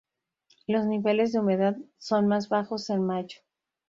[0.65, 3.37] Los niveles de humedad son más bajos en mayo.